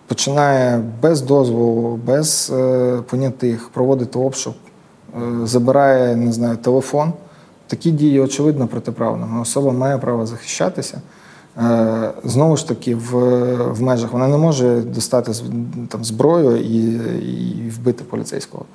починає 0.08 0.84
без 1.02 1.22
дозволу, 1.22 2.00
без 2.06 2.54
е, 2.56 2.98
понятих 3.10 3.70
проводити 3.70 4.20
обшук, 4.20 4.56
е, 5.16 5.20
забирає, 5.44 6.16
не 6.16 6.32
знаю, 6.32 6.58
телефон, 6.58 7.14
такі 7.68 7.92
дії 7.92 8.20
очевидно 8.20 8.68
протиправними. 8.68 9.42
Особа 9.42 9.72
має 9.72 9.98
право 9.98 10.26
захищатися. 10.26 11.02
Е, 11.58 12.12
Знову 12.24 12.58
ж 12.58 12.68
таки, 12.68 12.96
в, 12.96 13.12
в 13.72 13.82
межах 13.82 14.14
вона 14.14 14.28
не 14.28 14.38
може 14.38 14.82
достати 14.82 15.32
там, 15.90 16.06
зброю 16.06 16.58
і, 16.58 16.78
і 17.66 17.70
вбити 17.70 18.04
поліцейського. 18.04 18.66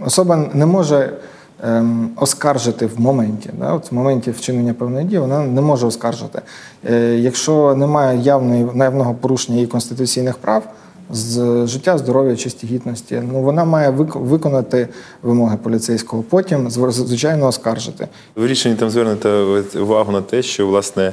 Особа 0.00 0.36
не 0.54 0.66
може 0.66 1.12
оскаржити 2.16 2.86
в 2.86 3.00
моменті. 3.00 3.50
Да? 3.58 3.72
От 3.72 3.92
в 3.92 3.94
моменті 3.94 4.30
вчинення 4.30 4.74
певної 4.74 5.06
дії 5.06 5.18
вона 5.18 5.40
не 5.40 5.60
може 5.60 5.86
оскаржити. 5.86 6.42
Е, 6.90 7.14
якщо 7.14 7.74
немає 7.74 8.20
явної, 8.20 8.66
явного 8.76 9.14
порушення 9.14 9.56
її 9.56 9.66
конституційних 9.68 10.38
прав, 10.38 10.62
з 11.10 11.66
життя, 11.66 11.98
здоров'я, 11.98 12.36
чисті 12.36 12.66
гідності, 12.66 13.22
ну 13.32 13.40
вона 13.42 13.64
має 13.64 13.90
вик- 13.90 14.18
виконати 14.18 14.88
вимоги 15.22 15.56
поліцейського, 15.56 16.22
потім 16.22 16.68
зв- 16.68 16.90
звичайно 16.90 17.46
оскаржити. 17.46 18.08
В 18.36 18.74
там 18.76 18.90
звернете 18.90 19.28
увагу 19.80 20.12
на 20.12 20.22
те, 20.22 20.42
що 20.42 20.66
власне 20.66 21.12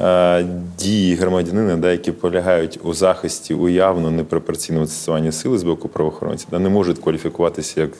е, 0.00 0.46
дії 0.78 1.14
громадянина, 1.14 1.76
да, 1.76 1.90
які 1.92 2.12
полягають 2.12 2.80
у 2.84 2.94
захисті 2.94 3.54
уявно 3.54 4.10
непропорційного 4.10 4.86
застосування 4.86 5.32
сили 5.32 5.58
з 5.58 5.62
боку 5.62 5.88
правоохоронців, 5.88 6.48
да, 6.50 6.58
не 6.58 6.68
можуть 6.68 6.98
кваліфікуватися 6.98 7.80
як 7.80 7.90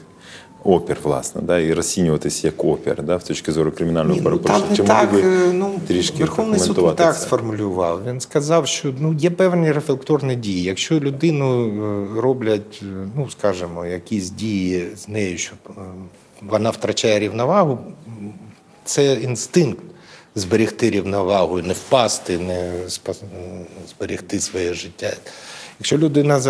опір, 0.69 0.97
власне, 1.03 1.41
да, 1.43 1.59
і 1.59 1.73
розцінюватися 1.73 2.47
як 2.47 2.65
опір 2.65 3.03
да, 3.03 3.19
з 3.19 3.25
точки 3.25 3.53
зору 3.53 3.73
кримінального 3.73 4.31
Ні, 4.31 4.41
ну. 4.49 4.77
Чи 4.77 4.83
так, 4.83 5.13
могли 5.13 5.23
е, 5.23 5.47
ви 5.47 5.53
ну, 5.53 5.81
трішки 5.87 6.17
Верховний 6.19 6.61
суд 6.61 6.79
не 6.79 6.93
так 6.93 7.15
це? 7.15 7.21
сформулював. 7.21 8.05
Він 8.07 8.21
сказав, 8.21 8.67
що 8.67 8.95
ну, 8.99 9.15
є 9.15 9.31
певні 9.31 9.73
рефлекторні 9.73 10.37
дії. 10.37 10.63
Якщо 10.63 11.01
людину 11.01 11.69
е, 12.17 12.21
роблять, 12.21 12.83
е, 12.83 13.09
ну 13.17 13.31
скажімо, 13.31 13.87
якісь 13.87 14.31
дії 14.31 14.89
з 14.97 15.09
нею, 15.09 15.39
що 15.39 15.53
вона 16.43 16.71
втрачає 16.71 17.19
рівновагу, 17.19 17.79
це 18.85 19.15
інстинкт 19.15 19.83
зберегти 20.35 20.91
рівновагу, 20.91 21.59
не 21.59 21.73
впасти, 21.73 22.39
не 22.39 22.73
зберегти 23.89 24.41
своє 24.41 24.75
життя. 24.75 25.13
Якщо 25.81 25.99
людина 25.99 26.41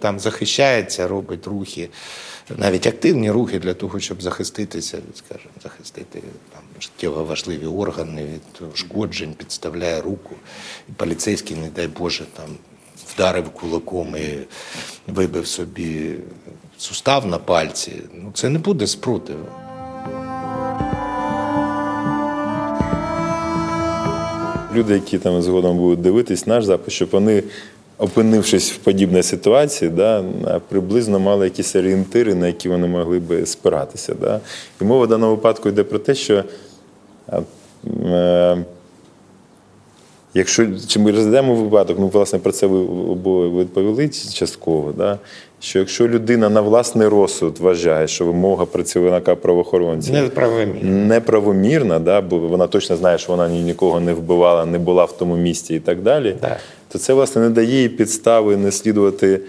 там 0.00 0.20
захищається, 0.20 1.08
робить 1.08 1.46
рухи, 1.46 1.88
навіть 2.56 2.86
активні 2.86 3.30
рухи 3.30 3.58
для 3.58 3.74
того, 3.74 4.00
щоб 4.00 4.22
захиститися, 4.22 4.98
скажімо, 5.14 5.50
захистити 5.62 6.22
там 6.52 6.62
життєво 6.80 7.24
важливі 7.24 7.66
органи 7.66 8.24
від 8.24 8.68
ушкоджень, 8.74 9.34
підставляє 9.34 10.00
руку, 10.00 10.34
і 10.88 10.92
поліцейський, 10.92 11.56
не 11.56 11.68
дай 11.68 11.88
Боже, 11.88 12.24
там 12.36 12.48
вдарив 13.14 13.50
кулаком 13.50 14.16
і 14.16 14.38
вибив 15.06 15.46
собі 15.46 16.14
сустав 16.78 17.26
на 17.26 17.38
пальці. 17.38 17.92
Ну 18.14 18.30
це 18.34 18.48
не 18.48 18.58
буде 18.58 18.86
спротиву. 18.86 19.46
люди, 24.74 24.94
які 24.94 25.18
там 25.18 25.42
згодом 25.42 25.78
будуть 25.78 26.00
дивитись 26.00 26.46
наш 26.46 26.64
запис, 26.64 26.94
щоб 26.94 27.08
вони, 27.12 27.42
опинившись 28.04 28.72
в 28.72 28.76
подібній 28.76 29.22
ситуації, 29.22 29.90
да, 29.90 30.24
приблизно 30.68 31.18
мали 31.18 31.44
якісь 31.46 31.76
орієнтири, 31.76 32.34
на 32.34 32.46
які 32.46 32.68
вони 32.68 32.86
могли 32.86 33.18
би 33.18 33.46
спиратися. 33.46 34.14
Да. 34.20 34.40
І 34.80 34.84
мова 34.84 35.04
в 35.04 35.08
даному 35.08 35.34
випадку 35.34 35.68
йде 35.68 35.82
про 35.82 35.98
те, 35.98 36.14
що 36.14 36.44
е, 38.04 38.64
Якщо 40.34 40.66
чи 40.86 40.98
ми 41.00 41.10
розглядаємо 41.12 41.54
випадок, 41.54 41.96
ну 42.00 42.08
власне 42.08 42.38
про 42.38 42.52
це 42.52 42.66
ви 42.66 42.78
обоє 43.12 43.50
відповіли 43.50 44.08
частково, 44.34 44.92
да? 44.96 45.18
що 45.60 45.78
якщо 45.78 46.08
людина 46.08 46.48
на 46.48 46.60
власний 46.60 47.08
розсуд 47.08 47.58
вважає, 47.58 48.08
що 48.08 48.24
вимога 48.24 48.64
працівника 48.66 49.34
правоохоронця 49.34 50.12
Неправомірно. 50.12 50.90
неправомірна, 51.06 51.98
да, 51.98 52.20
бо 52.20 52.38
вона 52.38 52.66
точно 52.66 52.96
знає, 52.96 53.18
що 53.18 53.32
вона 53.32 53.48
нікого 53.48 54.00
не 54.00 54.12
вбивала, 54.14 54.66
не 54.66 54.78
була 54.78 55.04
в 55.04 55.12
тому 55.18 55.36
місці 55.36 55.74
і 55.74 55.78
так 55.80 56.02
далі, 56.02 56.36
Так. 56.40 56.56
то 56.88 56.98
це 56.98 57.14
власне 57.14 57.42
не 57.42 57.50
дає 57.50 57.82
їй 57.82 57.88
підстави 57.88 58.56
не 58.56 58.72
слідувати 58.72 59.40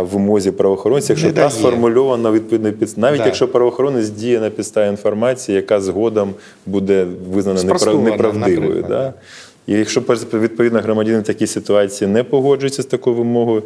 вимозі 0.00 0.50
правоохоронця, 0.50 1.12
якщо 1.12 1.26
Не 1.26 1.32
та 1.32 1.40
дає. 1.40 1.50
сформульована 1.50 2.30
відповідний 2.30 2.72
підстав, 2.72 3.02
навіть 3.02 3.18
Так. 3.18 3.26
якщо 3.26 3.48
правоохоронець 3.48 4.08
діє 4.08 4.40
на 4.40 4.50
підставі 4.50 4.88
інформації, 4.90 5.56
яка 5.56 5.80
згодом 5.80 6.34
буде 6.66 7.06
визнана 7.32 7.60
неправ- 7.60 8.02
неправдивою. 8.02 8.84
Да? 8.88 9.12
І 9.66 9.72
якщо 9.72 10.00
відповідно 10.00 10.80
громадянин 10.80 11.20
в 11.20 11.24
такій 11.24 11.46
ситуації 11.46 12.10
не 12.10 12.24
погоджується 12.24 12.82
з 12.82 12.86
такою 12.86 13.16
вимогою, 13.16 13.62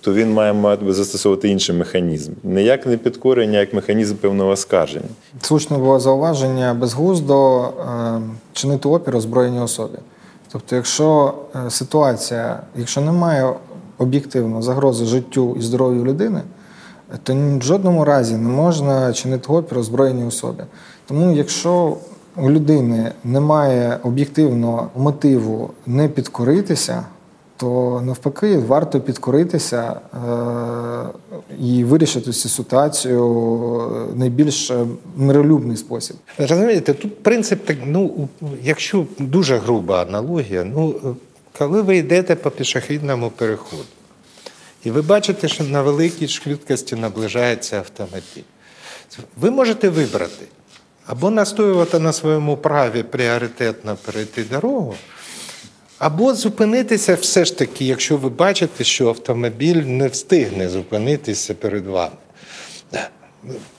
то 0.00 0.12
він 0.12 0.32
має 0.32 0.52
мати 0.52 0.92
застосовувати 0.92 1.48
інший 1.48 1.76
механізм. 1.76 2.32
Не 2.44 2.62
як 2.62 2.86
не 2.86 2.96
підкорення, 2.96 3.58
а 3.58 3.60
як 3.60 3.74
механізм 3.74 4.14
певного 4.14 4.50
оскарження. 4.50 5.08
Слушне 5.40 5.78
було 5.78 6.00
зауваження 6.00 6.74
безглуздо 6.74 7.62
е, 7.62 8.20
чинити 8.52 8.88
опір 8.88 9.16
озброєній 9.16 9.60
особі. 9.60 9.98
Тобто, 10.52 10.76
якщо 10.76 11.34
е, 11.66 11.70
ситуація, 11.70 12.60
якщо 12.76 13.00
немає 13.00 13.52
об'єктивно 13.98 14.62
загрози 14.62 15.04
життю 15.04 15.56
і 15.58 15.62
здоров'ю 15.62 16.04
людини, 16.04 16.40
то 17.22 17.34
в 17.34 17.62
жодному 17.62 18.04
разі 18.04 18.36
не 18.36 18.48
можна 18.48 19.12
чинити 19.12 19.52
опір 19.52 19.78
озброєній 19.78 20.24
особі. 20.24 20.62
Тому, 21.06 21.36
якщо 21.36 21.96
у 22.36 22.50
людини 22.50 23.12
немає 23.24 23.98
об'єктивного 24.02 24.90
мотиву 24.96 25.70
не 25.86 26.08
підкоритися, 26.08 27.04
то 27.56 28.02
навпаки 28.06 28.58
варто 28.58 29.00
підкоритися 29.00 30.00
е, 30.14 30.18
і 31.60 31.84
вирішити 31.84 32.32
цю 32.32 32.48
ситуацію 32.48 33.24
е, 34.12 34.18
найбільш 34.18 34.72
миролюбний 35.16 35.76
спосіб. 35.76 36.16
Розумієте, 36.38 36.94
тут 36.94 37.22
принцип 37.22 37.64
так, 37.64 37.76
ну, 37.86 38.28
якщо 38.62 39.06
дуже 39.18 39.58
груба 39.58 40.02
аналогія, 40.02 40.64
ну, 40.64 40.94
коли 41.58 41.82
ви 41.82 41.96
йдете 41.96 42.34
по 42.34 42.50
пішохідному 42.50 43.30
переходу, 43.30 43.82
і 44.84 44.90
ви 44.90 45.02
бачите, 45.02 45.48
що 45.48 45.64
на 45.64 45.82
великій 45.82 46.28
швидкості 46.28 46.96
наближається 46.96 47.76
автомобіль, 47.76 48.42
ви 49.40 49.50
можете 49.50 49.88
вибрати 49.88 50.46
або 51.06 51.30
настоювати 51.30 51.98
на 51.98 52.12
своєму 52.12 52.56
праві 52.56 53.02
пріоритетно 53.02 53.96
перейти 54.04 54.44
дорогу, 54.44 54.94
або 55.98 56.34
зупинитися 56.34 57.14
все 57.14 57.44
ж 57.44 57.58
таки, 57.58 57.84
якщо 57.84 58.16
ви 58.16 58.28
бачите, 58.28 58.84
що 58.84 59.08
автомобіль 59.08 59.82
не 59.82 60.08
встигне 60.08 60.68
зупинитися 60.68 61.54
перед 61.54 61.86
вами. 61.86 62.16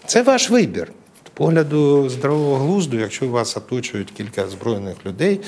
Це 0.06 0.22
ваш 0.22 0.50
вибір. 0.50 0.92
З 1.26 1.30
погляду 1.40 2.10
здорового 2.10 2.56
глузду, 2.56 3.00
якщо 3.00 3.28
вас 3.28 3.58
оточують 3.58 4.12
кілька 4.12 4.44
озброєних 4.44 5.06
людей, 5.06 5.40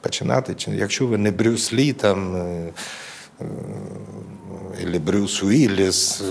починати, 0.00 0.56
якщо 0.68 1.06
ви 1.06 1.18
не 1.18 1.30
Брюс 1.30 1.72
Лі, 1.72 1.92
там, 1.92 2.36
е, 2.36 2.72
е, 3.40 3.44
або 4.82 4.98
Брюс 4.98 5.42
Уілліс, 5.42 6.22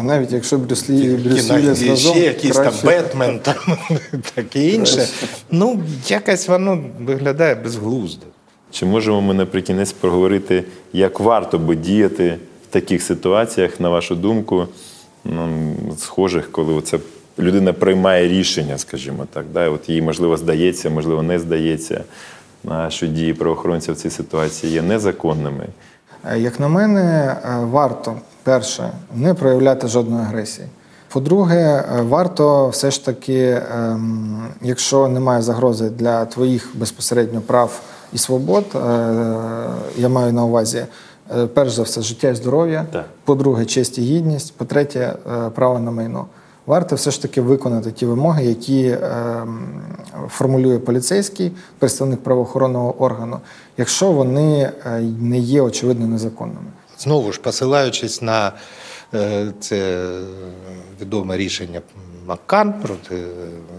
А 0.00 0.02
навіть 0.02 0.32
якщо 0.32 0.58
Брюс 0.58 0.90
Лі 0.90 1.04
і 1.04 1.16
Брюс 1.16 1.40
кіно- 1.46 1.58
Вілліс 1.58 1.88
разом, 1.88 2.12
ще 2.14 2.20
якийсь 2.24 2.56
там 2.56 2.72
Бетмен, 2.84 3.38
там 3.38 3.54
таке 4.34 4.68
інше. 4.68 5.08
Ну, 5.50 5.82
якось 6.08 6.48
воно 6.48 6.84
виглядає 7.00 7.54
безглуздо. 7.54 8.26
Чи 8.70 8.86
можемо 8.86 9.20
ми 9.20 9.34
наприкінець 9.34 9.92
проговорити, 9.92 10.64
як 10.92 11.20
варто 11.20 11.58
би 11.58 11.76
діяти 11.76 12.36
в 12.70 12.72
таких 12.72 13.02
ситуаціях, 13.02 13.80
на 13.80 13.88
вашу 13.88 14.14
думку, 14.14 14.66
ну, 15.24 15.74
схожих, 15.98 16.52
коли 16.52 16.82
це 16.82 16.98
людина 17.38 17.72
приймає 17.72 18.28
рішення, 18.28 18.78
скажімо 18.78 19.26
так, 19.32 19.44
да? 19.54 19.68
от 19.68 19.88
їй 19.88 20.02
можливо 20.02 20.36
здається, 20.36 20.90
можливо, 20.90 21.22
не 21.22 21.38
здається, 21.38 22.04
що 22.88 23.06
дії 23.06 23.34
правоохоронців 23.34 23.94
в 23.94 23.96
цій 23.96 24.10
ситуації 24.10 24.72
є 24.72 24.82
незаконними. 24.82 25.66
Е, 26.24 26.38
Як 26.38 26.60
на 26.60 26.68
мене, 26.68 27.36
е, 27.44 27.64
варто 27.64 28.16
перше 28.42 28.90
не 29.14 29.34
проявляти 29.34 29.88
жодної 29.88 30.22
агресії. 30.22 30.68
По-друге, 31.12 31.84
е, 31.98 32.02
варто 32.02 32.68
все 32.68 32.90
ж 32.90 33.04
таки, 33.04 33.62
ем, 33.74 34.42
якщо 34.62 35.08
немає 35.08 35.42
загрози 35.42 35.90
для 35.90 36.24
твоїх 36.24 36.70
безпосередньо 36.74 37.40
прав 37.40 37.80
і 38.12 38.18
свобод, 38.18 38.64
е, 38.74 38.78
я 39.96 40.08
маю 40.08 40.32
на 40.32 40.44
увазі. 40.44 40.86
е, 41.38 41.46
Перш 41.46 41.72
за 41.72 41.82
все, 41.82 42.02
життя 42.02 42.28
і 42.28 42.34
здоров'я. 42.34 42.86
По-друге, 43.24 43.64
честь 43.64 43.98
і 43.98 44.00
гідність. 44.02 44.54
По-третє, 44.56 45.12
право 45.54 45.78
на 45.78 45.90
майно. 45.90 46.26
Варто 46.66 46.96
все 46.96 47.10
ж 47.10 47.22
таки 47.22 47.40
виконати 47.40 47.90
ті 47.90 48.06
вимоги, 48.06 48.44
які 48.44 48.88
ем, 49.02 49.58
формулює 50.28 50.78
поліцейський 50.78 51.52
представник 51.78 52.22
правоохоронного 52.22 53.02
органу, 53.02 53.38
якщо 53.76 54.12
вони 54.12 54.70
не 55.20 55.38
є 55.38 55.62
очевидно 55.62 56.06
незаконними. 56.06 56.66
Знову 57.00 57.32
ж, 57.32 57.40
посилаючись 57.40 58.22
на 58.22 58.52
е, 59.14 59.52
це 59.60 60.08
відоме 61.00 61.36
рішення 61.36 61.80
Маккан 62.26 62.72
проти 62.72 63.24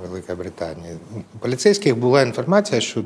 Великої 0.03 0.37
Британії, 0.37 0.93
у 1.35 1.39
поліцейських 1.39 1.97
була 1.97 2.21
інформація, 2.21 2.81
що 2.81 3.03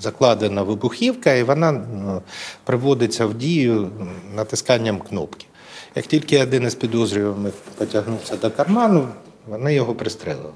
закладена 0.00 0.62
вибухівка, 0.62 1.32
і 1.32 1.42
вона 1.42 1.72
ну, 1.72 2.22
приводиться 2.64 3.26
в 3.26 3.34
дію 3.34 3.90
натисканням 4.34 4.98
кнопки. 4.98 5.46
Як 5.94 6.06
тільки 6.06 6.42
один 6.42 6.62
із 6.62 6.74
підозрюваних 6.74 7.54
потягнувся 7.78 8.36
до 8.36 8.50
карману, 8.50 9.08
вони 9.46 9.74
його 9.74 9.94
пристрелили. 9.94 10.52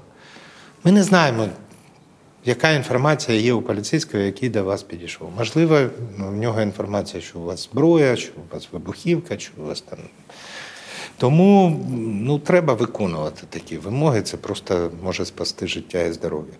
Ми 0.83 0.91
не 0.91 1.03
знаємо, 1.03 1.47
яка 2.45 2.71
інформація 2.71 3.39
є 3.39 3.53
у 3.53 3.61
поліцейського, 3.61 4.23
який 4.23 4.49
до 4.49 4.63
вас 4.63 4.83
підійшов. 4.83 5.31
Можливо, 5.37 5.79
ну, 6.17 6.27
в 6.27 6.35
нього 6.35 6.61
інформація, 6.61 7.23
що 7.23 7.39
у 7.39 7.43
вас 7.43 7.69
зброя, 7.71 8.15
що 8.15 8.31
у 8.49 8.53
вас 8.53 8.67
вибухівка, 8.71 9.39
що 9.39 9.51
у 9.57 9.65
вас 9.65 9.81
там. 9.81 9.99
Тому 11.17 11.85
ну, 12.21 12.39
треба 12.39 12.73
виконувати 12.73 13.41
такі 13.49 13.77
вимоги, 13.77 14.21
це 14.21 14.37
просто 14.37 14.91
може 15.03 15.25
спасти 15.25 15.67
життя 15.67 16.01
і 16.01 16.13
здоров'я. 16.13 16.53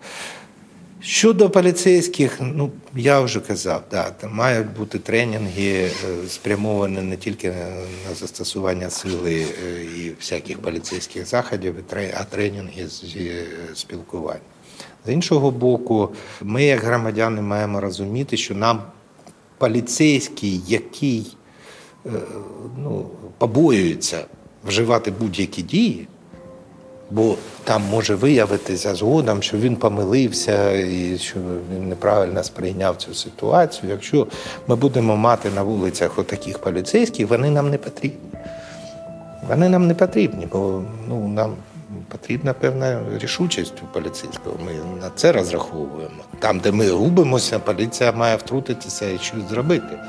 Щодо 1.02 1.50
поліцейських, 1.50 2.38
ну 2.41 2.72
я 2.96 3.19
вже 3.19 3.39
казав, 3.39 3.84
да, 3.91 4.10
там 4.10 4.36
мають 4.36 4.67
бути 4.78 5.00
тренінги, 5.00 5.74
е, 5.74 5.89
спрямовані 6.28 7.02
не 7.02 7.17
тільки 7.17 7.50
на 8.10 8.15
застосування 8.15 8.89
сили 8.89 9.46
е, 9.65 9.84
і 9.84 10.12
всяких 10.19 10.60
поліцейських 10.60 11.26
заходів, 11.26 11.76
а 12.19 12.24
тренінги 12.24 12.88
з 12.88 13.15
спілкування. 13.74 14.53
З 15.06 15.12
іншого 15.12 15.52
боку, 15.52 16.10
ми, 16.42 16.63
як 16.63 16.84
громадяни, 16.84 17.42
маємо 17.42 17.82
розуміти, 17.82 18.38
що 18.38 18.56
нам 18.56 18.82
поліцейський, 19.58 20.62
який 20.68 21.38
е, 22.06 22.10
ну, 22.78 23.06
побоюється 23.38 24.26
вживати 24.68 25.12
будь-які 25.12 25.62
дії, 25.62 26.08
бо 27.12 27.36
там 27.63 27.82
може 27.92 28.16
виявитися 28.16 28.96
згодом, 28.96 29.42
що 29.42 29.58
він 29.58 29.76
помилився 29.76 30.72
і 30.72 31.18
що 31.18 31.39
він 31.76 31.89
неправильно 31.89 32.44
сприйняв 32.44 32.96
цю 32.98 33.13
ситуацію. 33.13 33.92
Якщо 33.92 34.28
ми 34.68 34.76
будемо 34.76 35.18
мати 35.18 35.50
на 35.56 35.63
вулицях 35.63 36.20
отаких 36.20 36.60
поліцейських, 36.60 37.30
вони 37.30 37.50
нам 37.50 37.70
не 37.70 37.78
потрібні. 37.78 38.30
Вони 39.50 39.70
нам 39.70 39.88
не 39.88 39.94
потрібні, 39.94 40.48
бо 40.52 40.84
ну, 41.08 41.28
нам 41.28 41.56
потрібна 42.08 42.54
певна 42.54 43.02
рішучість 43.20 43.74
у 43.84 43.94
поліцейського. 43.94 44.56
Ми 44.66 44.72
на 45.02 45.10
це 45.16 45.32
розраховуємо. 45.32 46.24
Там, 46.40 46.60
де 46.60 46.72
ми 46.72 46.90
губимося, 46.90 47.60
поліція 47.60 48.12
має 48.12 48.36
втрутитися 48.36 49.10
і 49.10 49.18
щось 49.18 49.50
зробити. 49.50 50.00